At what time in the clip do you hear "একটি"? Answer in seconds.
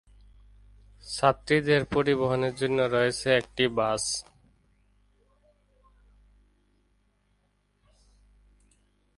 3.35-3.65